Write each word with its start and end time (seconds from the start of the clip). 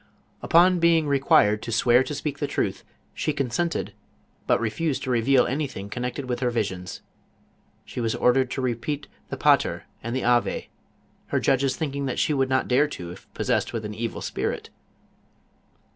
Upon 0.41 0.79
being 0.79 1.05
required 1.05 1.61
to 1.61 1.71
swear 1.71 2.01
to 2.05 2.15
speak 2.15 2.39
the 2.39 2.47
truth, 2.47 2.83
she 3.13 3.33
consented, 3.33 3.93
but 4.47 4.59
refused 4.59 5.03
to 5.03 5.11
reveal 5.11 5.45
anything 5.45 5.91
connect 5.91 6.17
ed 6.17 6.25
with 6.25 6.39
her 6.39 6.49
visions. 6.49 7.01
She 7.85 8.01
was 8.01 8.15
ordered 8.15 8.49
to 8.49 8.61
repeat 8.61 9.05
the 9.29 9.37
Paler 9.37 9.83
and 10.01 10.15
the 10.15 10.23
Ave, 10.23 10.69
her 11.27 11.39
judges 11.39 11.75
thinking 11.77 12.07
she 12.15 12.33
would 12.33 12.49
not 12.49 12.67
dare 12.67 12.87
to, 12.87 13.11
if 13.11 13.31
possessed 13.35 13.73
with 13.73 13.85
an 13.85 13.93
evil 13.93 14.21
spirit. 14.23 14.71